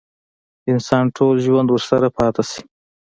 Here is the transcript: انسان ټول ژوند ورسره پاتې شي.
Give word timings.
انسان 0.71 1.05
ټول 1.17 1.35
ژوند 1.45 1.67
ورسره 1.71 2.07
پاتې 2.17 2.43
شي. 2.49 2.61